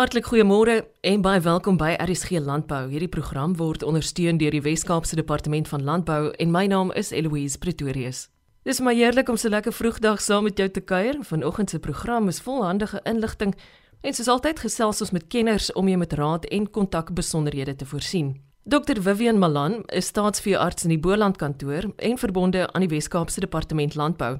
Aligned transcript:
Hartlik 0.00 0.30
goeiemôre 0.30 0.78
en 1.04 1.20
baie 1.20 1.40
welkom 1.44 1.76
by 1.76 1.90
RSG 2.00 2.38
Landbou. 2.40 2.86
Hierdie 2.88 3.10
program 3.12 3.52
word 3.58 3.82
ondersteun 3.84 4.38
deur 4.40 4.54
die 4.54 4.62
Wes-Kaapse 4.64 5.18
Departement 5.18 5.66
van 5.68 5.82
Landbou 5.84 6.30
en 6.40 6.48
my 6.48 6.62
naam 6.72 6.88
is 6.96 7.10
Eloise 7.12 7.58
Pretorius. 7.60 8.22
Dis 8.64 8.80
my 8.80 8.94
heerlik 8.96 9.28
om 9.28 9.36
so 9.36 9.52
lekker 9.52 9.74
vroegdag 9.76 10.22
saam 10.24 10.46
met 10.48 10.56
jou 10.56 10.70
te 10.72 10.80
kuier. 10.80 11.18
Vanoggend 11.28 11.68
se 11.70 11.78
program 11.84 12.32
is 12.32 12.40
vol 12.40 12.64
handige 12.64 13.02
inligting 13.04 13.52
en 14.00 14.16
soos 14.16 14.30
altyd 14.32 14.62
gesels 14.64 15.02
ons 15.04 15.12
met 15.12 15.26
kenners 15.28 15.68
om 15.76 15.92
jou 15.92 16.00
met 16.00 16.16
raad 16.16 16.48
en 16.48 16.70
kontakbesonderhede 16.78 17.76
te 17.76 17.90
voorsien. 17.92 18.32
Dr 18.64 19.02
Vivian 19.04 19.38
Malan 19.38 19.82
is 19.92 20.08
staatsveearts 20.08 20.88
in 20.88 20.96
die 20.96 21.00
Boland 21.00 21.36
kantoor 21.36 21.92
en 21.96 22.16
verbonde 22.16 22.72
aan 22.72 22.88
die 22.88 22.92
Wes-Kaapse 22.94 23.44
Departement 23.44 24.00
Landbou. 24.00 24.38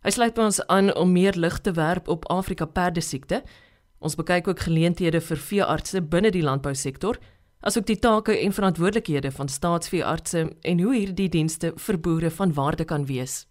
Hy 0.00 0.16
sluit 0.16 0.32
by 0.32 0.48
ons 0.48 0.64
aan 0.72 0.94
om 0.96 1.12
meer 1.12 1.36
lig 1.36 1.60
te 1.60 1.76
werp 1.76 2.08
op 2.08 2.24
Afrika 2.32 2.64
perdesiekte 2.64 3.42
Ons 4.04 4.18
bekyk 4.20 4.48
ook 4.50 4.60
geleenthede 4.60 5.20
vir 5.24 5.40
veeartse 5.40 6.02
binne 6.12 6.28
die 6.34 6.44
landbousektor, 6.44 7.16
asook 7.64 7.86
die 7.88 7.96
take 7.96 8.34
en 8.36 8.52
verantwoordelikhede 8.52 9.30
van 9.32 9.48
staatsveeartse 9.48 10.42
en 10.70 10.82
hoe 10.84 10.92
hierdie 10.92 11.30
dienste 11.32 11.70
vir 11.86 11.98
boere 12.06 12.30
van 12.38 12.52
waarde 12.58 12.84
kan 12.90 13.06
wees. 13.08 13.46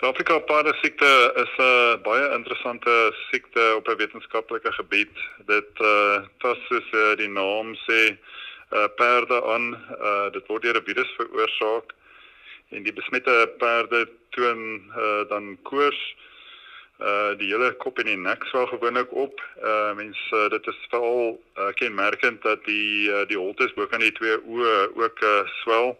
Suid-Afrika 0.00 0.40
paardesiekte 0.48 1.10
is 1.44 1.52
'n 1.58 1.62
uh, 1.62 2.02
baie 2.02 2.26
interessante 2.38 2.94
siekte 3.30 3.62
op 3.76 3.86
'n 3.86 3.96
wetenskaplike 4.02 4.72
gebied. 4.72 5.14
Dit 5.46 5.72
uh 5.78 6.26
tas 6.42 6.58
soos 6.66 6.88
uh, 6.92 7.14
die 7.22 7.30
naam 7.30 7.76
sê 7.86 8.00
uh 8.74 8.88
perde 8.96 9.38
aan, 9.54 9.78
uh 10.08 10.26
dit 10.32 10.44
word 10.48 10.62
deur 10.62 10.80
'n 10.80 10.88
virus 10.90 11.14
veroorsaak 11.20 11.94
en 12.74 12.82
die 12.82 12.92
besmette 12.92 13.54
perde 13.58 14.08
toon 14.30 14.82
uh 14.90 15.22
dan 15.28 15.58
koors 15.62 16.02
die 17.38 17.48
hele 17.50 17.72
kop 17.82 17.98
en 17.98 18.06
die 18.06 18.16
nek 18.16 18.44
swel 18.46 18.66
gewoonlik 18.70 19.12
op. 19.12 19.40
Uh 19.58 19.92
mense 19.98 20.36
uh, 20.38 20.48
dit 20.52 20.66
is 20.70 20.80
veral 20.90 21.38
uh, 21.58 21.70
kenmerkend 21.74 22.42
dat 22.42 22.64
die 22.64 23.10
uh, 23.10 23.24
die 23.26 23.38
holtes 23.38 23.74
bo 23.74 23.86
kan 23.90 24.04
die 24.04 24.12
twee 24.18 24.36
oë 24.38 24.74
ook 25.00 25.22
uh, 25.26 25.40
swel. 25.62 25.96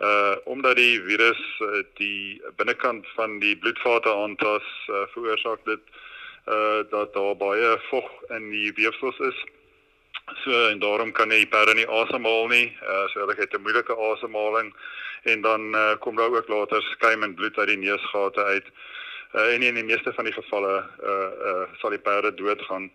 Uh 0.00 0.34
omdat 0.44 0.76
die 0.76 1.00
virus 1.06 1.40
uh, 1.60 1.82
die 2.00 2.40
binnekant 2.56 3.06
van 3.14 3.38
die 3.38 3.56
bloedvate 3.56 4.10
aantas 4.10 4.66
uh, 4.88 5.06
veroorsaak 5.14 5.64
dit 5.64 5.82
uh 6.48 6.82
dat 6.90 7.14
daar 7.14 7.36
baie 7.36 7.76
vog 7.90 8.10
in 8.36 8.50
die 8.50 8.72
weefsels 8.74 9.18
is. 9.30 9.44
So 10.44 10.68
en 10.70 10.78
daarom 10.78 11.12
kan 11.12 11.28
die 11.28 11.46
perde 11.46 11.74
nie 11.74 11.88
asemhaal 11.88 12.48
nie. 12.48 12.66
Uh 12.82 13.06
so 13.12 13.20
hulle 13.20 13.36
het 13.38 13.54
'n 13.54 13.62
moeilike 13.62 13.96
asemhaling 14.12 14.74
en 15.22 15.40
dan 15.40 15.74
uh, 15.74 15.94
kom 15.98 16.16
daar 16.16 16.32
ook 16.32 16.48
later 16.48 16.82
skuim 16.82 17.22
en 17.22 17.34
bloed 17.34 17.58
uit 17.58 17.68
die 17.68 17.76
neusgate 17.76 18.44
uit. 18.44 18.66
Uh, 19.34 19.54
en 19.54 19.62
in 19.62 19.74
die 19.74 19.84
meeste 19.84 20.12
van 20.12 20.24
die 20.24 20.34
gevalle 20.34 20.84
uh 21.06 21.30
uh 21.48 21.66
sal 21.78 21.90
die 21.94 22.02
perde 22.02 22.34
doodgaan 22.34 22.90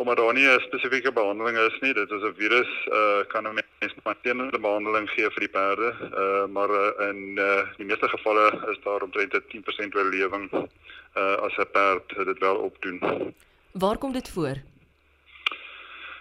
omdat 0.00 0.16
daar 0.16 0.32
nie 0.32 0.48
'n 0.48 0.60
spesifieke 0.60 1.12
behandeling 1.12 1.58
is 1.58 1.78
nie. 1.80 1.92
Dit 1.94 2.10
is 2.10 2.22
'n 2.22 2.34
virus 2.36 2.70
uh 2.86 3.22
kan 3.26 3.46
'n 3.46 3.54
mens 3.54 3.94
natuurlike 4.04 4.60
behandeling 4.60 5.10
gee 5.10 5.30
vir 5.30 5.40
die 5.40 5.48
perde. 5.48 5.94
Uh 6.22 6.46
maar 6.46 6.70
uh, 6.70 7.08
in 7.08 7.38
uh 7.38 7.62
die 7.76 7.86
meeste 7.86 8.08
gevalle 8.08 8.46
is 8.70 8.78
daar 8.84 9.02
omtrent 9.02 9.32
'n 9.34 9.44
10% 9.48 9.94
oorlewing 9.94 10.50
uh 10.52 11.36
as 11.46 11.56
'n 11.56 11.70
perd 11.72 12.08
dit 12.24 12.38
wel 12.38 12.56
opdoen. 12.56 13.34
Waar 13.72 13.98
kom 13.98 14.12
dit 14.12 14.30
voor? 14.30 14.56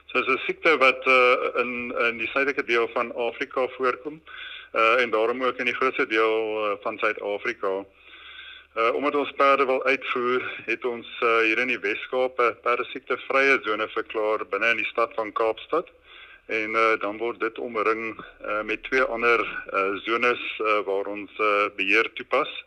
So 0.06 0.22
dis 0.22 0.34
'n 0.34 0.46
siekte 0.46 0.78
wat 0.78 1.06
uh 1.08 1.36
in 1.62 1.96
in 2.08 2.18
die 2.18 2.28
suidelike 2.28 2.64
deel 2.64 2.88
van 2.88 3.16
Afrika 3.16 3.68
voorkom. 3.68 4.22
Uh 4.74 5.02
en 5.02 5.10
daarom 5.10 5.44
ook 5.44 5.58
in 5.58 5.66
die 5.66 5.76
grootste 5.76 6.08
deel 6.08 6.66
uh, 6.66 6.76
van 6.82 6.98
Suid-Afrika. 6.98 7.68
Uh 7.68 7.84
omdat 8.74 9.16
ons 9.16 9.32
perde 9.32 9.66
wil 9.66 9.84
uitvoer, 9.84 10.62
het 10.66 10.86
ons 10.86 11.08
uh, 11.24 11.40
hier 11.40 11.58
in 11.58 11.68
die 11.68 11.80
Wes-Kaap 11.80 12.40
'n 12.40 12.56
perdesiekte 12.62 13.18
vrye 13.18 13.60
sone 13.64 13.88
verklaar 13.88 14.46
binne 14.46 14.70
in 14.70 14.78
die 14.78 14.92
stad 14.92 15.14
van 15.14 15.32
Kaapstad. 15.32 15.88
En 16.46 16.70
uh 16.74 16.98
dan 17.00 17.18
word 17.18 17.40
dit 17.40 17.60
omring 17.60 18.26
uh 18.42 18.62
met 18.62 18.84
twee 18.84 19.02
ander 19.02 19.40
uh 19.74 19.96
zones 20.06 20.60
uh, 20.60 20.80
waar 20.86 21.06
ons 21.06 21.32
uh, 21.40 21.66
beheer 21.76 22.14
toepas. 22.14 22.66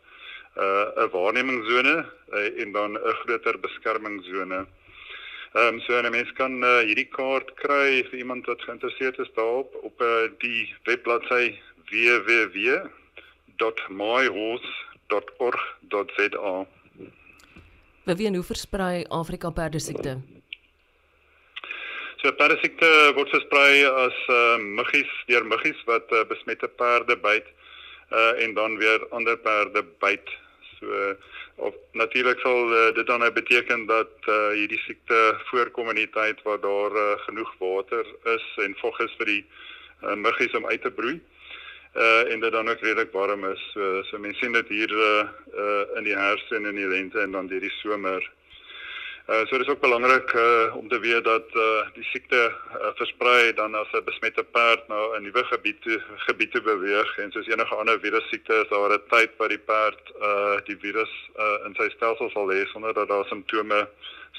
Uh 0.55 0.85
'n 0.95 1.09
waarnemingsone 1.11 2.05
uh, 2.33 2.61
en 2.61 2.71
dan 2.71 2.91
'n 2.93 3.13
groter 3.23 3.59
beskermingszone. 3.59 4.65
Ehm 5.53 5.67
um, 5.67 5.79
so 5.79 6.01
'n 6.01 6.11
mens 6.11 6.31
kan 6.33 6.63
uh, 6.63 6.79
hierdie 6.79 7.09
kaart 7.09 7.53
kry 7.53 8.03
vir 8.09 8.17
iemand 8.19 8.45
wat 8.45 8.61
geïnteresseerd 8.61 9.19
is 9.19 9.31
daarop 9.35 9.75
op 9.81 10.01
uh, 10.01 10.07
die 10.37 10.75
webbladsy 10.83 11.55
www.myhorse 11.91 12.83
www.perdesiekte.org.za. 15.13 16.65
Wie 18.03 18.29
hoe 18.35 18.43
versprei 18.43 19.05
Afrika 19.09 19.49
perdesiekte? 19.49 20.17
So 22.21 22.31
perdesiekte 22.39 22.89
word 23.15 23.29
versprei 23.29 23.83
as 23.87 24.17
uh, 24.31 24.57
muggies 24.79 25.11
deur 25.27 25.45
muggies 25.45 25.79
wat 25.89 26.11
uh, 26.11 26.23
besmette 26.27 26.67
perde 26.79 27.17
byt 27.19 27.47
uh, 28.11 28.43
en 28.43 28.53
dan 28.53 28.77
weer 28.77 29.07
ander 29.11 29.37
perde 29.37 29.83
byt. 29.99 30.29
So 30.79 31.15
of 31.55 31.75
natuurlik 31.91 32.39
sal 32.39 32.71
uh, 32.71 32.93
dit 32.95 33.07
dan 33.07 33.19
nou 33.19 33.31
beteken 33.31 33.85
dat 33.85 34.13
uh, 34.27 34.49
hierdie 34.57 34.79
siekte 34.87 35.19
voorkom 35.51 35.89
in 35.89 36.01
die 36.01 36.09
tyd 36.15 36.41
waar 36.47 36.59
daar 36.63 36.95
uh, 36.95 37.11
genoeg 37.27 37.51
water 37.59 38.07
is 38.35 38.47
en 38.63 38.75
vog 38.79 38.99
is 38.99 39.13
vir 39.19 39.29
die 39.29 39.43
uh, 39.43 40.15
muggies 40.15 40.55
om 40.57 40.65
uit 40.65 40.81
te 40.81 40.91
broei 40.91 41.19
uh 41.95 42.31
en 42.31 42.39
dit 42.39 42.51
dan 42.51 42.69
ook 42.69 42.79
redelik 42.79 43.11
warm 43.11 43.45
is. 43.45 43.61
So 43.73 44.03
so 44.03 44.17
mense 44.17 44.39
sien 44.39 44.51
dit 44.51 44.67
hier 44.67 44.91
uh, 44.91 45.27
uh 45.57 45.97
in 45.97 46.03
die 46.03 46.17
herfs 46.17 46.51
en 46.51 46.65
in 46.65 46.75
die 46.75 46.87
lente 46.87 47.19
en 47.19 47.31
dan 47.31 47.47
deur 47.47 47.61
die 47.61 47.75
somer. 47.81 48.31
Uh 49.29 49.45
so 49.45 49.57
dis 49.57 49.67
ook 49.67 49.79
belangrik 49.79 50.33
uh 50.33 50.75
om 50.75 50.89
te 50.89 50.99
weet 50.99 51.23
dat 51.23 51.45
uh 51.55 51.85
die 51.93 52.03
siekte 52.03 52.41
uh, 52.49 52.89
versprei 52.95 53.53
dan 53.53 53.75
as 53.75 53.93
'n 53.93 54.03
besmette 54.03 54.43
perd 54.43 54.87
nou 54.87 55.15
'n 55.17 55.23
nuwe 55.23 55.43
gebied 55.43 55.81
toe, 55.81 56.01
gebied 56.15 56.51
te 56.51 56.61
beweeg 56.61 57.17
en 57.17 57.31
soos 57.31 57.47
enige 57.47 57.75
ander 57.75 57.99
virus 57.99 58.29
siekte 58.29 58.53
is 58.63 58.69
daar 58.69 58.93
'n 58.93 59.07
tyd 59.09 59.31
wat 59.37 59.49
die 59.49 59.63
perd 59.71 60.11
uh 60.21 60.57
die 60.65 60.77
virus 60.77 61.13
uh 61.37 61.65
in 61.65 61.75
sy 61.75 61.89
stelsel 61.89 62.29
sal 62.29 62.49
hê 62.49 62.65
sonder 62.65 62.93
dat 62.93 63.07
daar 63.07 63.25
simptome 63.25 63.87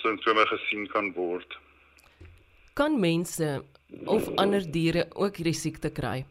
simptome 0.02 0.46
gesien 0.46 0.86
kan 0.86 1.12
word. 1.12 1.58
Kan 2.74 3.00
mense 3.00 3.62
of 4.04 4.28
ander 4.36 4.70
diere 4.70 5.06
ook 5.14 5.36
hierdie 5.36 5.54
siekte 5.54 5.90
kry? 5.90 6.26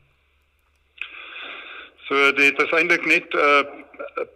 So 2.08 2.32
dit 2.36 2.58
is 2.60 2.72
eintlik 2.76 3.06
net 3.08 3.34
uh 3.40 3.64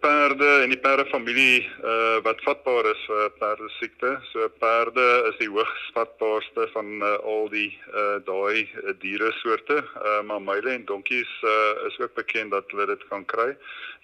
perde 0.00 0.46
en 0.62 0.70
die 0.72 0.78
perde 0.80 1.04
familie 1.10 1.66
uh 1.84 2.20
wat 2.24 2.40
vatbaar 2.46 2.86
is 2.88 3.00
vir 3.10 3.26
perde 3.40 3.68
siekte. 3.76 4.12
So 4.30 4.48
perde 4.62 5.04
is 5.28 5.36
die 5.42 5.50
hoogs 5.52 5.82
vatbaarste 5.96 6.68
van 6.72 6.88
uh, 7.02 7.18
al 7.32 7.50
die 7.52 7.68
uh 7.92 8.16
daai 8.24 8.64
uh, 8.64 8.94
diere 9.02 9.28
soorte. 9.42 9.82
Uh 9.82 10.22
maar 10.30 10.40
myle 10.40 10.72
en 10.72 10.86
donkies 10.88 11.34
uh 11.44 11.88
is 11.90 11.98
ook 12.00 12.14
bekend 12.16 12.56
dat 12.56 12.72
hulle 12.72 12.86
dit 12.94 13.04
kan 13.10 13.26
kry. 13.34 13.50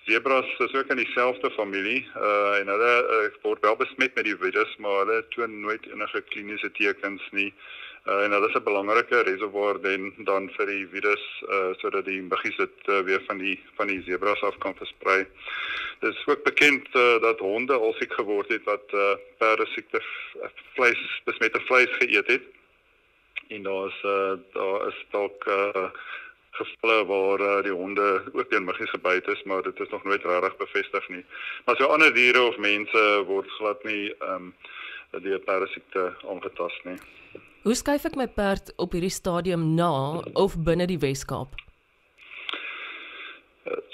Zebras 0.05 0.51
is 0.67 0.75
ook 0.77 0.93
in 0.93 1.01
dieselfde 1.01 1.51
familie 1.57 2.03
uh 2.17 2.61
en 2.61 2.69
hulle 2.75 2.93
uh, 3.17 3.31
word 3.47 3.65
wel 3.65 3.81
besmet 3.81 4.15
met 4.15 4.29
die 4.29 4.37
virus, 4.37 4.77
maar 4.77 5.07
hulle 5.07 5.25
toon 5.37 5.61
nooit 5.61 5.89
enige 5.89 6.21
kliniese 6.29 6.73
tekens 6.77 7.25
nie. 7.33 7.49
Uh, 7.49 7.84
en 8.05 8.31
dit 8.31 8.49
is 8.49 8.55
'n 8.55 8.63
belangrike 8.63 9.21
reservoir 9.21 9.81
dan 9.81 10.13
dan 10.17 10.51
vir 10.57 10.67
die 10.67 10.87
virus 10.89 11.25
uh, 11.49 11.73
sodat 11.77 12.05
die 12.05 12.23
muggies 12.23 12.57
dit 12.57 12.89
uh, 12.89 13.01
weer 13.01 13.23
van 13.27 13.39
die 13.39 13.63
van 13.77 13.87
die 13.87 14.03
zebras 14.03 14.43
af 14.43 14.59
kan 14.59 14.77
versprei. 14.77 15.27
Dit 16.01 16.15
is 16.15 16.27
ook 16.27 16.43
bekend 16.43 16.89
uh, 16.95 17.21
dat 17.21 17.39
honde 17.39 17.73
al 17.73 17.95
siek 17.99 18.13
geword 18.13 18.49
het 18.49 18.65
wat 18.65 18.93
uh, 18.93 19.15
perde 19.39 19.67
siekte 19.67 20.03
vleis 20.75 21.23
besmette 21.25 21.61
vleis 21.61 21.91
geëet 21.91 22.27
het. 22.27 22.43
En 23.49 23.63
daar 23.63 23.87
is 23.87 24.01
uh, 24.05 24.33
daar 24.53 24.89
is 24.89 25.07
dalk 25.11 25.45
uh, 25.47 25.89
gevalle 26.51 27.07
waar 27.07 27.41
uh, 27.41 27.63
die 27.63 27.73
honde 27.73 28.23
ook 28.33 28.51
deur 28.51 28.63
muggies 28.63 28.91
gebyt 28.91 29.29
is, 29.29 29.43
maar 29.43 29.63
dit 29.63 29.81
is 29.81 29.89
nog 29.89 30.05
nooit 30.05 30.25
regtig 30.25 30.57
bevestig 30.57 31.09
nie. 31.09 31.25
Maar 31.65 31.77
so 31.77 31.85
ander 31.85 32.15
diere 32.15 32.43
of 32.43 32.57
mense 32.57 33.23
word 33.27 33.51
glad 33.51 33.85
nie 33.85 34.15
ehm 34.19 34.35
um, 34.35 34.55
deur 35.23 35.39
perde 35.39 35.67
siekte 35.67 36.15
aangetast 36.29 36.85
nie. 36.85 36.99
Hoe 37.65 37.75
skuif 37.75 38.05
ek 38.05 38.17
my 38.17 38.27
perd 38.29 38.73
op 38.77 38.93
hierdie 38.93 39.13
stadium 39.13 39.75
na 39.75 40.21
of 40.35 40.57
binne 40.67 40.87
die 40.87 41.01
Weskaap? 41.01 41.55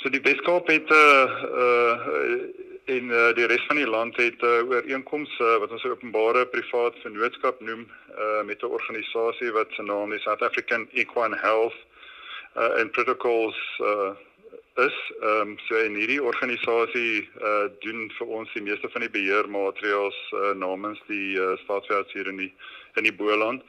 So 0.02 0.10
die 0.10 0.22
Weskaap 0.24 0.66
het 0.66 0.90
'n 0.90 0.94
uh, 0.94 1.26
uh, 1.62 2.60
en 2.96 3.12
uh, 3.14 3.30
die 3.34 3.46
res 3.46 3.66
van 3.68 3.76
die 3.76 3.86
land 3.86 4.16
het 4.16 4.42
'n 4.42 4.46
uh, 4.46 4.70
ooreenkoms 4.70 5.38
uh, 5.38 5.56
wat 5.62 5.70
ons 5.70 5.84
openbare 5.84 6.46
privaat 6.46 6.98
vennootskap 7.02 7.60
noem 7.60 7.86
uh, 7.86 8.42
met 8.42 8.62
'n 8.62 8.74
organisasie 8.78 9.52
wat 9.52 9.68
se 9.70 9.82
naam 9.82 10.12
is 10.12 10.22
South 10.22 10.42
African 10.42 10.88
Equine 10.92 11.36
Health 11.36 11.78
uh, 12.56 12.80
and 12.80 12.90
Protocols 12.90 13.58
uh, 13.80 14.10
is 14.86 14.96
ehm 15.20 15.40
um, 15.40 15.58
so 15.66 15.76
en 15.76 15.94
hierdie 15.98 16.22
organisasie 16.22 17.28
uh 17.48 17.66
doen 17.84 18.08
vir 18.16 18.32
ons 18.38 18.52
die 18.54 18.62
meeste 18.62 18.88
van 18.92 19.04
die 19.04 19.12
beheermaatreëls 19.16 20.18
uh, 20.32 20.52
namens 20.62 21.00
die 21.08 21.36
uh, 21.36 21.52
staatsveldse 21.64 22.16
hier 22.16 22.30
in 22.32 22.40
die 22.42 22.52
in 23.00 23.08
die 23.08 23.16
Boland. 23.22 23.62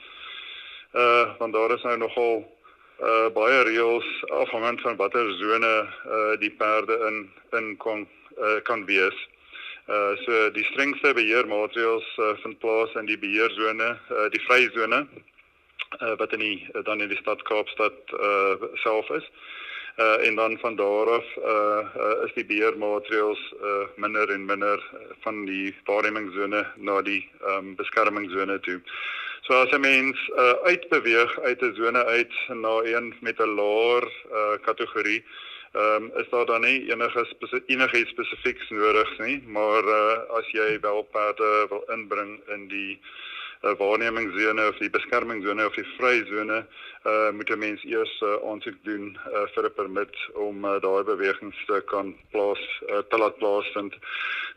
Uh 0.93 1.35
want 1.39 1.53
daar 1.53 1.73
is 1.75 1.83
nou 1.87 1.97
nogal 1.97 2.43
uh 3.01 3.27
baie 3.35 3.63
reëls 3.67 4.09
afhangend 4.43 4.81
van 4.85 4.99
watter 5.01 5.33
sone 5.39 5.73
uh 6.17 6.33
die 6.43 6.53
perde 6.63 6.97
in 7.09 7.17
in 7.59 7.77
kon 7.77 8.07
uh, 8.37 8.59
kan 8.69 8.85
wees. 8.85 9.17
Uh 9.87 10.15
so 10.25 10.49
die 10.57 10.67
strengste 10.71 11.13
beheermaatreëls 11.13 12.11
uh, 12.17 12.35
vind 12.43 12.59
plaas 12.59 12.95
in 12.95 13.09
die 13.11 13.19
beheerzone, 13.19 13.89
uh, 14.11 14.27
die 14.35 14.43
vryzone 14.47 15.05
uh, 16.01 16.15
wat 16.17 16.33
in 16.33 16.45
die 16.47 16.83
dan 16.83 17.01
in 17.01 17.09
die 17.09 17.23
stad 17.23 17.43
Kaapstad 17.49 18.15
uh, 18.19 18.71
self 18.85 19.09
is. 19.09 19.23
Uh, 19.23 19.59
en 20.27 20.35
dan 20.35 20.57
van 20.59 20.75
daar 20.75 21.09
af 21.09 21.25
uh, 21.37 21.79
uh, 21.97 22.25
is 22.25 22.33
die 22.33 22.45
beheermaatreëls 22.45 23.53
uh, 23.61 23.85
minder 23.95 24.29
en 24.29 24.45
minder 24.45 24.83
van 25.19 25.45
die 25.45 25.75
waarnemingsone 25.85 26.65
na 26.75 27.01
die 27.01 27.29
um, 27.47 27.75
beskermingszone 27.75 28.59
toe. 28.59 28.81
So 29.41 29.53
as 29.53 29.71
'n 29.71 29.81
mens 29.81 30.17
uh, 30.37 30.53
uitbeweeg 30.63 31.39
uit 31.39 31.61
'n 31.61 31.73
sone 31.75 32.05
uit 32.05 32.33
na 32.47 32.73
een 32.93 33.13
met 33.21 33.39
'n 33.39 33.55
laer 33.59 34.03
uh, 34.31 34.55
kategorie, 34.61 35.23
ehm 35.71 36.03
um, 36.03 36.11
is 36.15 36.29
daar 36.29 36.45
dan 36.45 36.61
nie 36.61 36.91
enige 36.91 37.25
spesi 37.25 37.61
enige 37.65 38.05
spesifieks 38.05 38.69
nodig 38.69 39.17
nie, 39.17 39.43
maar 39.47 39.83
uh, 39.83 40.37
as 40.37 40.47
jy 40.51 40.79
wel 40.81 41.01
perde 41.11 41.65
wil 41.69 41.83
inbring 41.87 42.39
in 42.47 42.67
die 42.67 42.99
uh, 43.61 43.75
waarnemingszone 43.77 44.67
of 44.67 44.77
die 44.77 44.89
beskermingszone 44.89 45.65
of 45.65 45.75
die 45.75 45.87
vryzone, 45.97 46.65
uh 47.05 47.29
moet 47.33 47.49
'n 47.49 47.59
mens 47.59 47.83
eers 47.83 48.21
uh, 48.21 48.35
aansoek 48.49 48.77
doen 48.83 49.17
uh, 49.27 49.47
vir 49.53 49.65
'n 49.65 49.73
permit 49.73 50.15
om 50.33 50.65
uh, 50.65 50.79
daai 50.81 51.03
bewegings 51.03 51.65
te 51.65 51.81
kan 51.85 52.15
plaas 52.31 52.63
uh, 52.89 52.97
te 53.09 53.17
laat 53.17 53.37
plaasvind. 53.37 53.95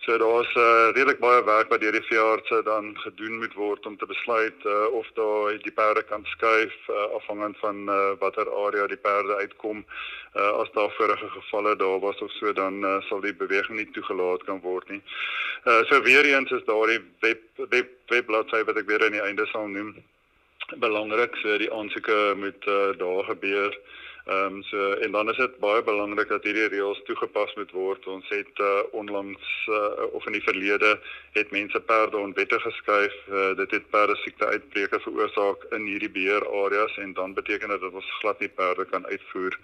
So 0.04 0.18
daar's 0.18 0.54
uh, 0.56 0.92
redelik 0.92 1.18
baie 1.18 1.44
werk 1.44 1.68
wat 1.72 1.80
deur 1.80 1.96
die 1.96 2.08
veeartse 2.08 2.62
dan 2.64 2.92
gedoen 3.00 3.38
moet 3.38 3.54
word 3.54 3.86
om 3.86 3.96
te 3.96 4.06
besluit 4.06 4.64
uh, 4.64 4.86
of 4.92 5.08
daai 5.16 5.58
die 5.64 5.72
perde 5.72 6.02
kan 6.02 6.24
skuif 6.24 6.76
uh, 6.88 7.08
afhangend 7.16 7.56
van 7.58 7.88
uh, 7.88 8.12
watter 8.20 8.50
area 8.66 8.86
die 8.86 9.00
perde 9.00 9.34
uitkom. 9.34 9.84
Uh, 10.34 10.50
as 10.60 10.70
daar 10.72 10.90
vorige 10.98 11.28
gevalle 11.28 11.76
daar 11.76 12.00
was 12.00 12.20
of 12.20 12.30
so 12.30 12.52
dan 12.52 12.84
uh, 12.84 13.00
sal 13.08 13.20
die 13.20 13.34
beweging 13.34 13.78
nie 13.78 13.90
toegelaat 13.96 14.44
kan 14.44 14.60
word 14.60 14.88
nie. 14.90 15.02
Uh, 15.64 15.84
so 15.84 16.02
weer 16.02 16.24
eens 16.24 16.50
is 16.50 16.64
daardie 16.64 17.00
web 17.20 17.40
web 17.70 17.88
webbladsy 18.12 18.58
wat 18.68 18.76
ek 18.76 18.88
weer 18.88 19.00
aan 19.04 19.14
die 19.16 19.22
einde 19.24 19.46
sal 19.48 19.64
noem 19.72 19.94
belangrik 20.82 21.36
so 21.40 21.54
die 21.56 21.70
aansoeke 21.72 22.16
moet 22.36 22.66
uh, 22.68 22.90
daar 23.00 23.24
gebeur. 23.30 23.76
Ehm 24.24 24.58
um, 24.58 24.62
so 24.68 24.90
en 25.06 25.12
dan 25.12 25.30
is 25.32 25.36
dit 25.40 25.54
baie 25.62 25.82
belangrik 25.86 26.28
dat 26.28 26.44
hierdie 26.44 26.66
reëls 26.68 27.00
toegepas 27.08 27.54
moet 27.56 27.72
word. 27.72 28.06
Ons 28.06 28.28
het 28.28 28.60
uh, 28.60 28.82
onlangs 29.00 29.52
uh, 29.72 30.04
of 30.12 30.26
in 30.26 30.36
die 30.36 30.42
verlede 30.44 30.90
het 31.32 31.50
mense 31.56 31.80
perde 31.80 32.20
onwettig 32.20 32.62
geskuif. 32.62 33.16
Uh, 33.30 33.54
dit 33.56 33.70
het 33.78 33.88
perde 33.90 34.16
siekte 34.16 34.46
uitbreke 34.46 35.00
veroorsaak 35.06 35.64
in 35.78 35.86
hierdie 35.88 36.12
beheerareas 36.18 36.98
en 37.06 37.16
dan 37.16 37.32
beteken 37.32 37.72
dit 37.72 37.80
dat 37.80 37.96
ons 38.02 38.12
glad 38.20 38.44
nie 38.44 38.52
perde 38.52 38.84
kan 38.92 39.06
uitvoer 39.06 39.56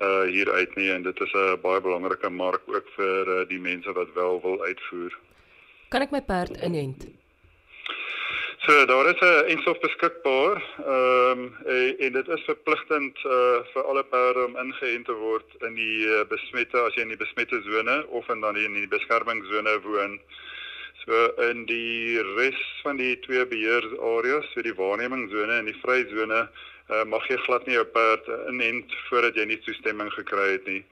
uh 0.00 0.22
hier 0.30 0.52
uit 0.52 0.74
nie 0.78 0.92
en 0.92 1.02
dit 1.02 1.20
is 1.20 1.32
'n 1.34 1.58
baie 1.60 1.80
belangrike 1.80 2.30
mark 2.30 2.62
ook 2.66 2.86
vir 2.96 3.34
uh, 3.38 3.48
die 3.48 3.60
mense 3.60 3.92
wat 3.92 4.14
wel 4.14 4.40
wil 4.46 4.62
uitvoer. 4.62 5.18
Kan 5.90 6.04
ek 6.06 6.12
my 6.14 6.20
perd 6.22 6.54
inent? 6.62 7.02
So 8.62 8.84
daar 8.86 9.06
is 9.10 9.20
'n 9.20 9.46
enstof 9.52 9.78
beskikbaar. 9.78 10.56
Ehm 10.86 11.40
um, 11.40 11.56
en 11.98 12.12
dit 12.12 12.28
is 12.28 12.44
verpligtend 12.44 13.16
uh, 13.24 13.58
vir 13.72 13.82
alle 13.82 14.04
perde 14.04 14.44
om 14.44 14.56
ingeënt 14.56 15.04
te 15.04 15.12
word 15.12 15.48
in 15.66 15.74
die 15.74 16.06
uh, 16.06 16.20
besmette 16.28 16.78
as 16.78 16.94
jy 16.94 17.02
in 17.02 17.14
die 17.14 17.22
besmette 17.24 17.58
sone 17.66 18.06
of 18.06 18.28
in 18.28 18.40
dan 18.40 18.56
in 18.56 18.74
die 18.74 18.88
beskermingszone 18.88 19.80
woon. 19.82 20.20
So 21.02 21.26
in 21.48 21.66
die 21.66 22.22
res 22.36 22.62
van 22.82 22.96
die 22.96 23.18
twee 23.26 23.46
beheerareas, 23.46 24.46
so 24.52 24.62
die 24.62 24.78
waarnemingszone 24.82 25.58
en 25.58 25.64
die 25.64 25.80
vryzone, 25.82 26.48
uh, 26.90 27.04
mag 27.04 27.26
jy 27.28 27.36
glad 27.36 27.66
nie 27.66 27.74
jou 27.74 27.84
perd 27.84 28.30
inent 28.48 28.94
voordat 29.08 29.34
jy 29.34 29.44
nie 29.44 29.62
toestemming 29.66 30.12
gekry 30.12 30.52
het 30.52 30.66
nie. 30.66 30.84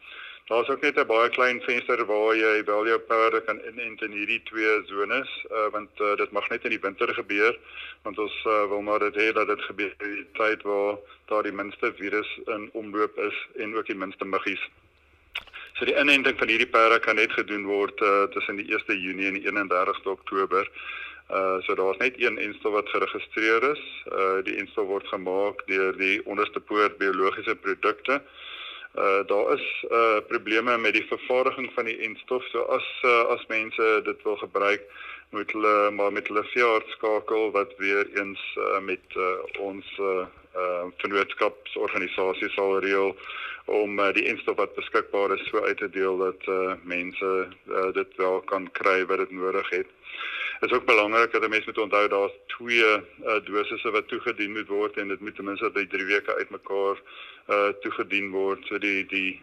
Daar's 0.48 0.68
ook 0.68 0.80
net 0.80 0.96
'n 0.96 1.06
baie 1.06 1.28
klein 1.28 1.60
venster 1.60 2.04
waar 2.06 2.36
jy 2.36 2.64
wel 2.64 2.86
jou 2.86 2.98
perde 2.98 3.40
kan 3.44 3.60
inent 3.70 4.02
in 4.02 4.10
hierdie 4.10 4.42
twee 4.42 4.82
zones, 4.84 5.46
uh, 5.50 5.68
want 5.70 5.90
uh, 6.00 6.16
dit 6.16 6.30
mag 6.30 6.48
net 6.48 6.64
in 6.64 6.70
die 6.70 6.80
winter 6.80 7.14
gebeur, 7.14 7.58
want 8.02 8.18
ons 8.18 8.44
uh, 8.46 8.64
wil 8.68 8.80
maar 8.80 8.98
dit 8.98 9.14
hê 9.14 9.32
dat 9.32 9.46
dit 9.46 9.60
gebeur 9.60 9.92
in 9.98 10.14
die 10.14 10.26
tyd 10.32 10.62
waar 10.62 10.96
daar 11.26 11.42
die 11.42 11.52
minste 11.52 11.92
virus 11.94 12.40
in 12.46 12.70
omloop 12.72 13.18
is 13.18 13.36
en 13.56 13.76
ook 13.76 13.86
die 13.86 13.94
minste 14.04 14.24
muggies. 14.24 14.64
So 15.74 15.84
die 15.84 15.98
inenting 16.00 16.38
van 16.38 16.48
hierdie 16.48 16.72
perde 16.76 16.98
kan 16.98 17.20
net 17.20 17.32
gedoen 17.32 17.66
word 17.66 18.00
uh, 18.00 18.24
tussen 18.32 18.56
die 18.56 18.72
1 18.72 19.00
Junie 19.00 19.28
en 19.28 19.34
die 19.34 19.46
31ste 19.52 20.08
Oktober. 20.16 20.70
Uh 21.28 21.60
so 21.60 21.74
daar's 21.74 22.00
net 22.00 22.14
een 22.16 22.38
enstel 22.38 22.70
wat 22.70 22.88
geregistreer 22.88 23.62
is. 23.76 23.84
Uh 24.12 24.40
die 24.44 24.56
enstel 24.56 24.84
word 24.88 25.06
gemaak 25.06 25.66
deur 25.66 25.96
die 25.96 26.24
onderste 26.24 26.60
poort 26.60 26.96
biologiese 26.98 27.54
produkte. 27.54 28.22
Uh 28.94 29.26
daar 29.26 29.52
is 29.52 29.84
uh 29.90 30.16
probleme 30.26 30.78
met 30.78 30.92
die 30.92 31.06
vervaardiging 31.06 31.70
van 31.74 31.84
die 31.84 31.98
enstof. 31.98 32.44
So 32.44 32.62
as 32.62 32.86
uh, 33.04 33.24
as 33.34 33.46
mense 33.46 34.00
dit 34.04 34.22
wil 34.22 34.36
gebruik, 34.36 34.82
moet 35.30 35.52
hulle 35.52 35.90
maar 35.90 36.12
met 36.12 36.28
hulle 36.28 36.44
veearts 36.44 36.90
skakel 36.90 37.50
wat 37.50 37.74
weer 37.76 38.08
eens 38.16 38.56
uh, 38.58 38.80
met 38.80 39.16
uh, 39.16 39.36
ons 39.60 39.98
uh, 40.00 40.26
uh 40.62 40.86
vennootskapsorganisasie 41.02 42.50
sal 42.54 42.78
reël 42.84 43.14
om 43.68 43.98
uh, 44.00 44.12
die 44.16 44.24
enstof 44.30 44.56
wat 44.56 44.74
beskikbaar 44.74 45.34
is 45.36 45.44
so 45.50 45.60
uit 45.60 45.76
te 45.76 45.90
deel 45.92 46.16
dat 46.18 46.46
uh, 46.48 46.74
mense 46.82 47.32
uh, 47.68 47.92
dit 47.92 48.16
wel 48.16 48.40
kan 48.40 48.70
kry 48.72 49.04
wat 49.06 49.18
dit 49.24 49.30
nodig 49.30 49.68
het. 49.70 49.90
Dit 50.60 50.70
is 50.70 50.76
ook 50.76 50.86
belangrik 50.88 51.32
dat 51.32 51.48
mense 51.48 51.70
moet 51.70 51.78
onthou 51.78 52.08
daar's 52.08 52.38
twee 52.46 52.88
uh, 52.96 53.36
dosisse 53.44 53.90
wat 53.90 54.08
toegedien 54.08 54.52
moet 54.52 54.68
word 54.68 54.96
en 54.96 55.08
dit 55.08 55.20
moet 55.20 55.36
ten 55.36 55.44
minste 55.44 55.70
by 55.70 55.84
3 55.86 56.08
weke 56.14 56.34
uitmekaar 56.34 57.04
uh 57.48 57.68
toegedien 57.84 58.30
word. 58.30 58.64
So 58.66 58.78
die 58.78 59.06
die 59.06 59.40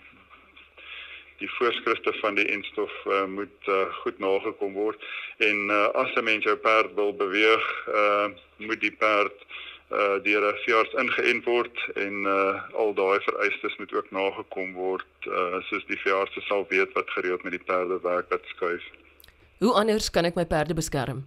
die 1.37 1.51
voorskrifte 1.51 2.13
van 2.19 2.35
die 2.35 2.47
enstof 2.47 2.91
uh, 3.05 3.25
moet 3.25 3.69
uh, 3.69 3.85
goed 4.01 4.19
nagekom 4.19 4.73
word 4.73 5.01
en 5.37 5.69
uh, 5.69 5.87
as 6.01 6.13
'n 6.15 6.23
mens 6.23 6.43
jou 6.43 6.55
perd 6.55 6.93
wil 6.95 7.13
beweeg, 7.15 7.65
uh 7.87 8.27
moet 8.57 8.81
die 8.81 8.91
perd 8.91 9.45
uh 9.91 10.17
deur 10.23 10.41
'n 10.41 10.57
veearts 10.65 10.93
ingeënt 10.93 11.45
word 11.45 11.77
en 11.93 12.25
uh 12.25 12.57
al 12.73 12.93
daai 12.93 13.19
vereistes 13.21 13.77
moet 13.77 13.93
ook 13.93 14.11
nagekom 14.11 14.73
word 14.73 15.27
uh 15.27 15.61
soos 15.69 15.85
die 15.85 15.99
veearts 16.01 16.47
sal 16.47 16.65
weet 16.69 16.91
wat 16.93 17.09
gereeld 17.09 17.43
met 17.43 17.53
die 17.53 17.65
perde 17.65 17.99
werk 18.01 18.29
wat 18.29 18.41
skuif. 18.45 18.83
Hoe 19.59 19.73
anders 19.73 20.09
kan 20.09 20.25
ek 20.25 20.35
my 20.35 20.45
perde 20.45 20.73
beskerm? 20.73 21.25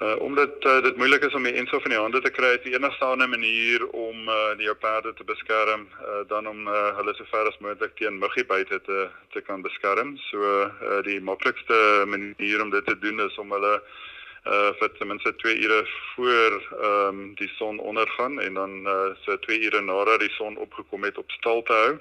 Uh 0.00 0.16
omdat 0.20 0.64
uh, 0.64 0.82
dit 0.82 0.96
moeilik 0.96 1.22
is 1.22 1.34
om 1.34 1.42
die 1.42 1.52
enstof 1.52 1.84
in 1.84 1.90
die 1.90 2.00
hande 2.00 2.20
te 2.20 2.30
kry, 2.30 2.54
is 2.56 2.64
die 2.64 2.74
enigste 2.74 3.04
ander 3.04 3.28
manier 3.28 3.84
om 3.92 4.28
uh 4.28 4.56
die 4.56 4.64
jou 4.64 4.76
perde 4.76 5.12
te 5.14 5.24
beskerm, 5.24 5.86
uh 6.00 6.24
dan 6.28 6.48
om 6.48 6.66
uh, 6.68 6.96
hulle 6.96 7.14
so 7.14 7.24
ver 7.24 7.46
as 7.46 7.60
moontlik 7.60 7.92
teen 7.96 8.18
muggiebite 8.18 8.80
te 8.88 9.08
te 9.36 9.40
kan 9.40 9.62
beskerm. 9.62 10.16
So 10.30 10.40
uh 10.40 11.02
die 11.04 11.20
maklikste 11.20 12.04
manier 12.06 12.62
om 12.62 12.70
dit 12.70 12.86
te 12.86 12.98
doen 12.98 13.20
is 13.20 13.38
om 13.38 13.52
hulle 13.52 13.74
uh 13.74 14.02
vir 14.44 14.90
ten 14.98 15.08
minste 15.08 15.32
2 15.36 15.56
ure 15.56 15.86
voor 16.14 16.52
ehm 16.80 17.08
um, 17.08 17.34
die 17.34 17.48
son 17.56 17.78
ondergaan 17.78 18.40
en 18.40 18.54
dan 18.54 18.72
uh 18.86 19.14
so 19.24 19.38
2 19.38 19.60
ure 19.66 19.80
nadat 19.80 20.20
die 20.20 20.34
son 20.36 20.56
opgekom 20.56 21.04
het 21.04 21.18
op 21.18 21.30
stal 21.30 21.62
te 21.62 21.72
hou 21.72 21.94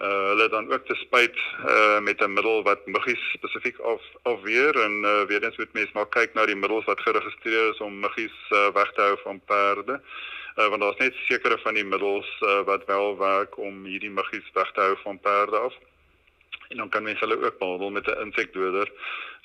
uh, 0.00 0.28
hulle 0.28 0.48
dan 0.48 0.72
ook 0.72 0.86
te 0.86 0.94
spyt 0.94 1.36
uh, 1.66 2.00
met 2.00 2.20
'n 2.20 2.32
middel 2.32 2.62
wat 2.62 2.86
muggies 2.86 3.32
spesifiek 3.32 3.78
af 3.78 4.02
afweer 4.22 4.80
en 4.80 4.94
uh, 5.04 5.22
weer 5.22 5.44
eens 5.44 5.56
moet 5.56 5.72
mense 5.72 5.90
maar 5.94 6.08
kyk 6.08 6.34
na 6.34 6.46
die 6.46 6.56
middels 6.56 6.84
wat 6.84 7.00
geregistreer 7.00 7.70
is 7.70 7.80
om 7.80 8.00
muggies 8.00 8.38
uh, 8.50 8.68
weg 8.72 8.92
te 8.92 9.00
hou 9.00 9.16
van 9.22 9.40
perde. 9.44 10.00
Uh, 10.56 10.68
want 10.68 10.80
daar's 10.80 10.96
net 10.96 11.14
sekere 11.14 11.58
van 11.58 11.74
die 11.74 11.84
middels 11.84 12.30
uh, 12.40 12.60
wat 12.64 12.84
wel 12.84 13.18
werk 13.18 13.58
om 13.58 13.84
hierdie 13.84 14.10
muggies 14.10 14.50
weg 14.52 14.72
te 14.72 14.80
hou 14.80 14.96
van 15.02 15.20
perde 15.20 15.56
af. 15.56 15.74
En 16.70 16.76
dan 16.76 16.88
kan 16.88 17.02
mense 17.02 17.24
hulle 17.24 17.38
ook 17.44 17.58
behandel 17.58 17.90
met 17.90 18.06
'n 18.06 18.20
insekdoder 18.26 18.88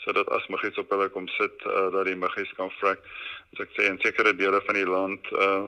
sodat 0.06 0.30
as 0.30 0.48
muggies 0.48 0.78
op 0.78 0.90
hulle 0.94 1.08
kom 1.10 1.28
sit 1.28 1.66
uh, 1.66 1.92
dat 1.92 2.06
die 2.06 2.16
muggies 2.16 2.52
kan 2.58 2.70
vrek. 2.80 3.02
As 3.54 3.62
ek 3.64 3.72
sê 3.74 3.88
in 3.90 3.98
sekere 4.04 4.36
dele 4.38 4.62
van 4.66 4.78
die 4.78 4.86
land, 4.86 5.32
uh, 5.32 5.64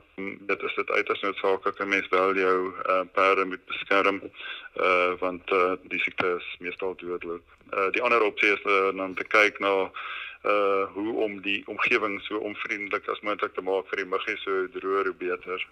dit 0.50 0.62
is 0.68 0.74
dit 0.78 0.90
uiters 0.90 1.24
noodsaaklik 1.24 1.80
dat 1.80 1.90
mense 1.90 2.12
wel 2.14 2.38
jou 2.38 2.58
uh, 2.70 3.00
perde 3.12 3.44
moet 3.44 3.64
beskerm 3.72 4.20
uh, 4.22 5.12
want 5.24 5.50
uh, 5.50 5.72
die 5.90 6.00
siekte 6.04 6.36
is 6.36 6.46
meestal 6.58 6.94
dodelik. 7.02 7.42
Uh, 7.72 7.90
die 7.96 8.02
ander 8.02 8.22
opsie 8.22 8.52
is 8.52 8.64
uh, 8.64 8.94
om 8.94 9.14
te 9.18 9.26
kyk 9.26 9.58
na 9.58 9.74
uh 10.46 10.86
hoe 10.94 11.12
om 11.24 11.40
die 11.42 11.64
omgewing 11.66 12.20
so 12.22 12.38
onvriendelik 12.38 13.08
as 13.10 13.20
moontlik 13.26 13.54
te 13.54 13.62
maak 13.66 13.88
vir 13.90 14.04
die 14.04 14.10
muggies 14.12 14.42
so 14.46 14.68
droër 14.70 15.10
hoe 15.10 15.18
beter. 15.18 15.64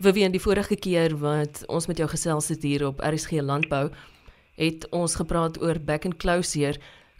Vivian 0.00 0.32
die 0.32 0.40
vorige 0.40 0.76
keer 0.76 1.12
wat 1.20 1.64
ons 1.68 1.86
met 1.86 2.00
jou 2.00 2.08
gesels 2.08 2.48
het 2.48 2.64
hier 2.64 2.86
op 2.86 3.04
RSG 3.04 3.44
landbou 3.44 3.90
het 4.56 4.88
ons 4.90 5.16
gepraat 5.16 5.60
oor 5.62 5.78
back 5.78 6.04
and 6.04 6.18
closure 6.18 6.76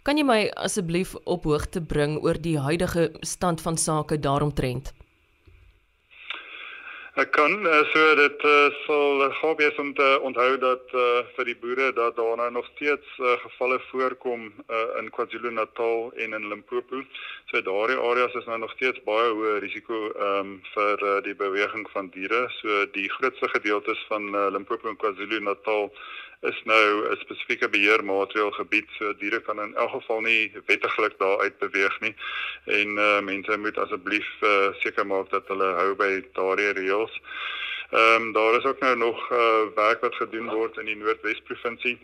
Kan 0.07 0.15
jy 0.15 0.23
my 0.23 0.43
asseblief 0.63 1.09
op 1.27 1.43
hoogte 1.49 1.81
bring 1.83 2.13
oor 2.23 2.37
die 2.39 2.55
huidige 2.63 3.09
stand 3.27 3.59
van 3.59 3.75
sake 3.75 4.15
daaromtrent? 4.23 4.93
Ek 7.19 7.33
kan 7.35 7.65
uh, 7.67 7.79
so 7.91 8.13
dit 8.15 8.45
uh, 8.47 8.53
sal 8.85 9.23
gaan 9.39 9.57
wees 9.59 9.81
om 9.83 9.89
te 9.97 10.07
onthou 10.29 10.51
dat 10.61 10.93
uh, 10.95 11.25
vir 11.35 11.49
die 11.49 11.55
boere 11.59 11.89
dat 11.97 12.15
daar 12.15 12.37
nou 12.39 12.47
nog 12.55 12.69
steeds 12.69 13.17
uh, 13.19 13.33
gevalle 13.41 13.81
voorkom 13.89 14.45
uh, 14.47 14.83
in 15.01 15.09
KwaZulu-Natal 15.11 16.13
en 16.23 16.37
in 16.39 16.47
Limpopo. 16.53 17.01
So 17.51 17.59
daardie 17.65 17.97
areas 17.99 18.37
is 18.39 18.47
nou 18.47 18.61
nog 18.63 18.71
steeds 18.77 19.03
baie 19.09 19.33
hoë 19.33 19.57
risiko 19.65 20.05
um, 20.29 20.53
vir 20.75 21.03
uh, 21.03 21.17
die 21.27 21.35
beweging 21.35 21.83
van 21.91 22.07
diere. 22.15 22.45
So 22.61 22.85
die 22.95 23.09
grootste 23.17 23.51
gedeeltes 23.57 24.05
van 24.07 24.31
uh, 24.31 24.47
Limpopo 24.55 24.87
en 24.87 25.01
KwaZulu-Natal 25.03 25.91
is 26.41 26.61
nou 26.63 27.09
'n 27.11 27.17
spesifieke 27.17 27.69
beheermaatreël 27.69 28.51
gebied 28.51 28.89
so 28.97 29.13
diere 29.17 29.41
kan 29.41 29.61
in 29.61 29.75
elk 29.75 29.89
geval 29.89 30.21
nie 30.21 30.51
wettiglik 30.65 31.17
daar 31.17 31.39
uit 31.39 31.57
beweeg 31.57 31.99
nie 31.99 32.15
en 32.65 32.97
uh, 32.97 33.19
mense 33.21 33.57
moet 33.57 33.77
asseblief 33.77 34.29
uh, 34.41 34.73
seker 34.73 35.07
maak 35.07 35.29
dat 35.29 35.47
hulle 35.47 35.69
hou 35.79 35.95
by 35.95 36.11
daardie 36.33 36.73
reëls. 36.73 37.21
Ehm 37.91 38.21
um, 38.21 38.31
daar 38.33 38.57
is 38.57 38.65
ook 38.65 38.79
nou 38.79 38.95
nog 38.97 39.31
uh, 39.31 39.63
werk 39.75 40.01
wat 40.01 40.15
gedoen 40.15 40.49
word 40.49 40.77
in 40.77 40.85
die 40.85 40.95
Noordwes 40.95 41.41
provinsie 41.41 41.97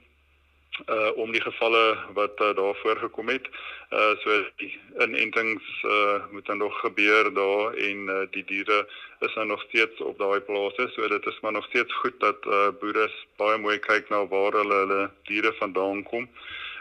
uh 0.90 1.12
om 1.18 1.32
die 1.32 1.42
gevalle 1.42 1.98
wat 2.14 2.40
uh, 2.42 2.56
daar 2.56 2.76
voorgekom 2.76 3.30
het. 3.30 3.48
Uh 3.92 4.14
so 4.24 4.44
die 4.58 4.80
inentings 5.00 5.84
uh 5.84 6.26
moet 6.32 6.46
dan 6.46 6.58
nog 6.58 6.80
gebeur 6.80 7.34
daar 7.34 7.74
en 7.74 7.98
uh, 8.10 8.22
die 8.32 8.46
diere 8.46 8.88
is 9.20 9.34
nou 9.34 9.48
nog 9.48 9.62
steeds 9.68 10.02
op 10.02 10.18
daai 10.18 10.40
plase. 10.40 10.90
So 10.96 11.08
dit 11.08 11.26
is 11.26 11.40
maar 11.42 11.52
nog 11.52 11.66
steeds 11.66 11.94
goed 11.94 12.20
dat 12.20 12.46
uh 12.46 12.70
boere 12.80 13.10
baie 13.36 13.58
mooi 13.58 13.80
kyk 13.80 14.10
na 14.10 14.28
waar 14.28 14.52
hulle 14.52 14.80
hulle 14.86 15.12
diere 15.24 15.54
vandaan 15.60 16.04
kom 16.04 16.30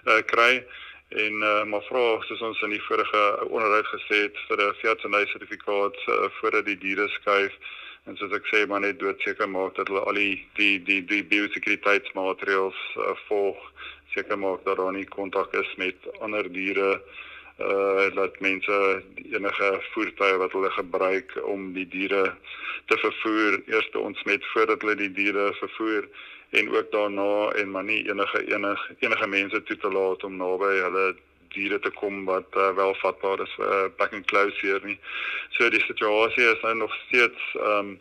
uh 0.05 0.23
kry 0.27 0.65
en 1.13 1.43
uh, 1.43 1.65
maar 1.65 1.85
vra 1.89 2.05
soos 2.25 2.41
ons 2.41 2.61
in 2.65 2.73
die 2.73 2.83
vorige 2.87 3.23
onderhoud 3.49 3.89
gesê 3.93 4.23
het 4.27 4.39
vir 4.49 4.61
'n 4.65 4.75
veeartseny 4.81 5.27
sertifikaat 5.27 5.97
uh, 6.09 6.29
voordat 6.41 6.65
die 6.65 6.79
diere 6.79 7.09
skuif 7.09 7.53
en 8.07 8.17
soos 8.19 8.33
ek 8.35 8.49
sê 8.51 8.63
maar 8.67 8.83
net 8.83 8.99
doodseker 9.01 9.49
maak 9.51 9.77
dat 9.79 9.91
hulle 9.91 10.03
al 10.11 10.19
die 10.19 10.39
die 10.59 10.79
die, 10.89 11.01
die 11.07 11.23
biosekuriteitsmaatreëls 11.33 12.81
uh, 12.99 13.13
volg. 13.29 13.61
Seker 14.15 14.39
maak 14.39 14.65
dat 14.67 14.81
daar 14.81 14.93
nie 14.93 15.07
kontak 15.09 15.55
is 15.57 15.71
met 15.81 16.09
ander 16.21 16.49
diere 16.53 16.97
uh 17.63 18.09
dat 18.17 18.41
mense 18.41 18.77
enige 19.37 19.69
voertuie 19.93 20.41
wat 20.41 20.55
hulle 20.57 20.71
gebruik 20.75 21.35
om 21.55 21.73
die 21.77 21.87
diere 21.95 22.25
te 22.91 22.99
vervoer. 22.99 23.61
Eers 23.71 23.91
te 23.93 23.99
ontsmet 23.99 24.47
voordat 24.53 24.83
hulle 24.83 24.99
die 24.99 25.13
diere 25.21 25.53
vervoer 25.61 26.09
en 26.59 26.73
ook 26.77 26.91
daarna 26.93 27.53
en 27.61 27.71
maar 27.71 27.85
nie 27.85 28.03
enige 28.09 28.43
enige 28.55 28.97
enige 28.99 29.29
mense 29.37 29.63
toe 29.63 29.77
te 29.77 29.93
laat 29.93 30.25
om 30.25 30.37
naby 30.37 30.73
hulle 30.81 31.07
diere 31.53 31.79
te 31.79 31.91
kom 31.91 32.25
wat 32.25 32.49
uh, 32.57 32.71
wel 32.77 32.95
vatbaar 32.95 33.41
is 33.41 33.55
vir 33.57 33.73
uh, 33.79 33.89
back 33.99 34.13
and 34.13 34.27
close 34.27 34.61
hier 34.61 34.81
nie. 34.85 34.99
So 35.59 35.71
die 35.71 35.85
situasie 35.87 36.45
is 36.53 36.63
nou 36.63 36.75
nog 36.75 36.95
steeds 37.07 37.57
um 37.57 37.99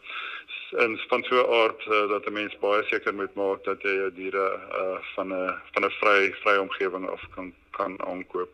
en 0.71 0.97
van 1.07 1.23
so 1.23 1.35
'n 1.35 1.51
aard 1.61 1.85
uh, 1.85 2.09
dat 2.09 2.25
'n 2.25 2.33
mens 2.33 2.57
baie 2.59 2.83
seker 2.83 3.13
moet 3.13 3.33
maak 3.35 3.63
dat 3.63 3.81
jy 3.81 3.95
jou 3.95 4.11
diere 4.13 4.59
uh, 4.81 4.97
van 5.15 5.27
'n 5.33 5.53
van 5.73 5.85
'n 5.85 5.91
vry 5.99 6.33
vry 6.43 6.55
omgewing 6.57 7.09
af 7.09 7.23
kan 7.35 7.53
kan 7.71 8.01
aankoop. 8.05 8.51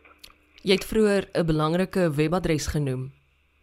Jy 0.62 0.72
het 0.72 0.86
vroeër 0.86 1.24
'n 1.32 1.46
belangrike 1.46 2.10
webadres 2.14 2.66
genoem. 2.66 3.12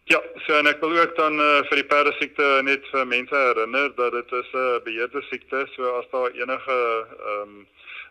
Ja, 0.05 0.21
so 0.45 0.53
en 0.53 0.67
ek 0.67 0.79
wil 0.79 0.97
ook 0.97 1.15
dan 1.15 1.39
uh, 1.39 1.63
vir 1.67 1.75
die 1.81 1.89
perde 1.89 2.11
siekte 2.19 2.61
net 2.63 2.83
vir 2.91 3.07
mense 3.07 3.35
herinner 3.35 3.95
dat 3.95 4.11
dit 4.11 4.31
is 4.31 4.49
'n 4.53 4.57
uh, 4.57 4.83
beheerde 4.83 5.21
siekte, 5.29 5.67
so 5.75 5.83
as 5.99 6.05
daar 6.11 6.31
enige 6.31 7.07
ehm 7.19 7.41
um, 7.41 7.67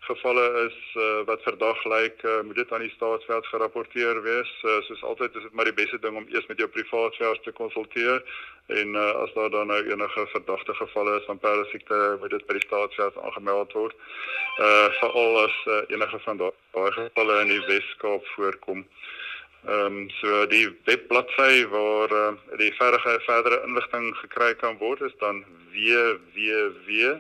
gevalle 0.07 0.45
is 0.67 0.79
uh, 0.95 1.21
wat 1.29 1.43
verdag 1.43 1.85
lyk, 1.85 2.23
uh, 2.23 2.41
moet 2.47 2.57
dit 2.61 2.73
aan 2.73 2.85
die 2.85 2.93
staatsveld 2.95 3.47
gerapporteer 3.47 4.23
wees. 4.23 4.53
Uh, 4.63 4.81
soos 4.89 5.03
altyd 5.03 5.35
is 5.35 5.43
dit 5.47 5.53
maar 5.53 5.69
die 5.69 5.79
beste 5.81 5.99
ding 6.03 6.17
om 6.17 6.27
eers 6.33 6.47
met 6.51 6.59
jou 6.61 6.69
privaat 6.69 7.17
veearts 7.21 7.45
te 7.45 7.53
konsulteer 7.53 8.19
en 8.67 8.95
uh, 8.97 9.11
as 9.25 9.33
daar 9.37 9.51
dan 9.51 9.67
nou 9.73 9.81
enige 9.91 10.27
verdagte 10.33 10.75
gevalle 10.75 11.19
is 11.19 11.29
van 11.29 11.39
perdesiekte, 11.39 12.17
moet 12.21 12.31
dit 12.31 12.47
by 12.47 12.53
die 12.59 12.67
staatsveld 12.67 13.17
aangemeld 13.23 13.73
word. 13.73 13.97
Uh 14.59 14.89
veral 15.01 15.35
as 15.45 15.57
uh, 15.67 15.73
enige 15.97 16.19
van 16.27 16.37
daai 16.41 16.91
gevalle 16.99 17.41
in 17.43 17.51
die 17.53 17.65
Weskaap 17.69 18.25
voorkom. 18.37 18.81
Ehm 19.65 19.87
um, 19.87 20.11
so 20.21 20.47
die 20.53 20.67
webbladsy 20.85 21.67
waar 21.73 22.13
uh, 22.13 22.33
die 22.61 22.73
verdere 22.77 23.21
verdere 23.25 23.63
inligting 23.65 24.17
gekry 24.21 24.55
kan 24.61 24.79
word 24.79 25.01
is 25.01 25.17
dan 25.25 25.45
www.myhorse 25.73 27.15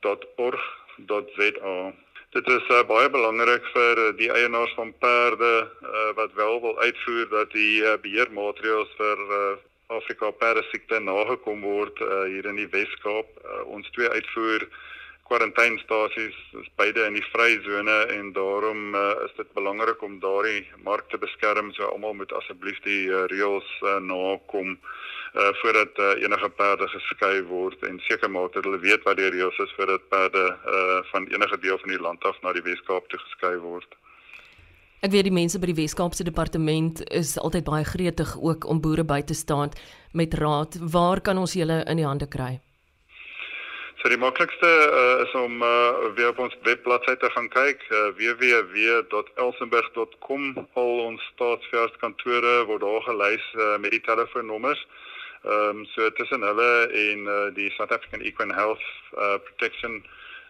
www.org.za. 0.00 1.92
Dit 2.30 2.46
is 2.48 2.68
uh, 2.70 2.82
baie 2.86 3.10
belangrik 3.10 3.64
vir 3.74 4.00
die 4.18 4.30
eienaars 4.30 4.72
van 4.78 4.92
perde 5.02 5.54
uh, 5.66 6.10
wat 6.14 6.32
wel 6.38 6.60
wil 6.60 6.78
uitvoer 6.78 7.26
dat 7.30 7.50
die 7.52 7.82
uh, 7.82 7.96
beheermaatreëls 8.02 8.92
vir 8.96 9.24
uh, 9.26 9.56
Afrika 9.90 10.30
perde 10.30 10.62
siekte 10.70 11.00
nagekom 11.02 11.60
word 11.66 11.98
uh, 12.00 12.22
hier 12.30 12.46
in 12.46 12.60
die 12.62 12.68
Wes-Kaap. 12.70 13.34
Uh, 13.42 13.64
ons 13.74 13.90
twee 13.96 14.08
uitvoer 14.08 14.68
kwarantynestasies 15.26 16.38
is 16.62 16.70
beide 16.78 17.02
in 17.06 17.18
die 17.18 17.26
vryzone 17.32 17.98
en 18.14 18.32
daarom 18.32 18.94
uh, 18.94 19.10
is 19.26 19.34
dit 19.36 19.52
belangrik 19.58 20.02
om 20.02 20.20
daardie 20.22 20.62
mark 20.86 21.10
te 21.10 21.18
beskerm. 21.18 21.74
So 21.74 21.90
almal 21.90 22.14
moet 22.14 22.32
asseblief 22.38 22.78
die 22.86 23.08
uh, 23.10 23.26
reëls 23.30 23.74
uh, 23.82 23.98
nakom 23.98 24.78
uh 24.78 24.98
voordat 25.32 25.98
uh, 25.98 26.22
enige 26.22 26.48
perde 26.58 26.88
geskei 26.88 27.42
word 27.46 27.82
en 27.86 28.00
seker 28.08 28.30
maak 28.30 28.52
dat 28.52 28.64
hulle 28.64 28.80
weet 28.82 29.04
wat 29.06 29.16
die 29.16 29.30
reëls 29.30 29.58
is 29.62 29.74
voordat 29.76 30.08
perde 30.08 30.56
uh 30.66 30.98
van 31.12 31.26
enige 31.26 31.58
deel 31.58 31.78
van 31.78 31.88
die 31.88 32.00
land 32.00 32.24
af 32.24 32.42
na 32.42 32.52
die 32.52 32.66
Weskaap 32.66 33.08
toe 33.08 33.18
geskei 33.18 33.56
word. 33.62 33.94
Ek 35.00 35.14
weet 35.14 35.24
die 35.24 35.32
mense 35.32 35.56
by 35.56 35.70
die 35.70 35.78
Weskaapse 35.78 36.26
departement 36.28 37.00
is 37.08 37.38
altyd 37.40 37.64
baie 37.64 37.84
gretig 37.88 38.34
ook 38.36 38.66
om 38.68 38.84
boere 38.84 39.04
by 39.04 39.22
te 39.22 39.34
staan 39.34 39.70
met 40.12 40.34
raad. 40.34 40.76
Waar 40.92 41.20
kan 41.24 41.38
ons 41.38 41.56
julle 41.56 41.84
in 41.88 41.96
die 41.96 42.04
hande 42.04 42.28
kry? 42.28 42.60
So 44.00 44.08
die 44.08 44.20
maklikste 44.20 44.66
uh, 44.66 45.20
is 45.24 45.32
om 45.36 45.62
uh, 45.62 45.68
weer 46.16 46.28
op 46.32 46.38
ons 46.40 46.56
webbladsy 46.64 47.14
te 47.20 47.28
gaan 47.32 47.48
kyk, 47.52 47.84
uh, 47.92 47.98
www.elsenburg.com. 48.16 50.42
Al 50.80 51.00
ons 51.04 51.22
staatsveeartskantore 51.34 52.54
word 52.68 52.82
daar 52.84 53.02
gelys 53.08 53.46
uh, 53.56 53.62
met 53.80 53.90
die 53.96 54.04
telefoonnommers. 54.04 54.82
Ehm 55.44 55.78
um, 55.78 55.86
so 55.94 56.10
tussen 56.10 56.42
hulle 56.44 56.70
en 56.92 57.20
uh, 57.26 57.54
die 57.54 57.70
South 57.76 57.92
African 57.92 58.20
Equine 58.20 58.54
Health 58.54 58.84
uh, 59.16 59.38
Protection 59.46 60.02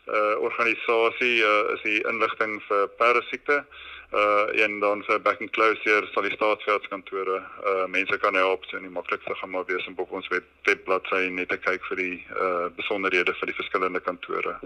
uh, 0.08 0.34
organisasie 0.42 1.42
uh, 1.42 1.74
is 1.74 1.82
die 1.86 2.00
inligting 2.10 2.58
vir 2.68 2.88
perdesiekte. 2.98 3.64
Uh 4.10 4.62
en 4.64 4.80
dan 4.82 5.04
vir 5.06 5.20
back 5.22 5.40
and 5.40 5.52
close 5.54 5.78
hier 5.86 6.02
sal 6.10 6.24
die 6.26 6.34
staatsveldskantore 6.34 7.36
uh 7.70 7.86
mense 7.86 8.18
kan 8.18 8.34
help 8.34 8.64
so 8.66 8.76
in 8.76 8.88
die 8.88 8.90
maklikste 8.90 9.34
gaan 9.38 9.52
maar 9.54 9.68
wees 9.68 9.86
om 9.86 9.94
op 10.02 10.10
ons 10.10 10.26
web 10.34 10.48
webbladsy 10.66 11.28
net 11.30 11.48
te 11.54 11.58
kyk 11.62 11.86
vir 11.92 12.02
die 12.02 12.16
uh 12.34 12.66
besonderhede 12.74 13.36
vir 13.38 13.52
die 13.52 13.58
verskillende 13.60 14.02
kantore. 14.02 14.56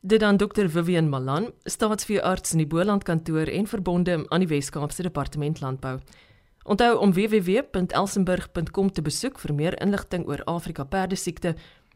Dit 0.00 0.20
dan 0.20 0.38
Dr 0.40 0.68
Vivian 0.72 1.10
Malan, 1.10 1.50
staatsveearts 1.64 2.54
in 2.56 2.64
die 2.64 2.70
Boland 2.72 3.04
kantoor 3.04 3.52
en 3.52 3.66
verbonde 3.66 4.24
aan 4.28 4.44
die 4.44 4.48
Wes-Kaapse 4.48 5.02
Departement 5.02 5.60
Landbou. 5.60 5.98
Onthou 6.66 6.98
om 6.98 7.12
www.elsenburg.com 7.12 8.88
te 8.92 9.02
besoek 9.02 9.36
vir 9.38 9.52
meer 9.54 9.74
inligting 9.78 10.24
oor 10.26 10.40
Afrika 10.50 10.82
perdesiekte, 10.84 11.52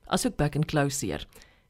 asook 0.06 0.36
back 0.38 0.54
and 0.54 0.68
close 0.70 1.02
hier. 1.02 1.24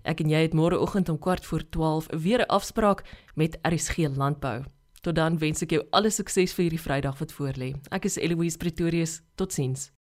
Ek 0.04 0.20
en 0.20 0.28
jy 0.28 0.42
het 0.44 0.56
môre 0.56 0.76
oggend 0.76 1.08
om 1.08 1.16
kwart 1.16 1.46
voor 1.48 1.64
12 1.72 2.10
weer 2.12 2.44
'n 2.44 2.52
afspraak 2.52 3.04
met 3.34 3.56
RSG 3.62 3.96
Landbou. 4.16 4.64
Tot 5.00 5.14
dan 5.14 5.38
wens 5.38 5.62
ek 5.62 5.70
jou 5.70 5.86
alle 5.90 6.10
sukses 6.10 6.52
vir 6.52 6.62
hierdie 6.62 6.80
Vrydag 6.80 7.18
wat 7.18 7.32
voorlê. 7.32 7.74
Ek 7.90 8.04
is 8.04 8.16
Eloise 8.16 8.58
Pretorius. 8.58 9.22
Totsiens. 9.34 9.90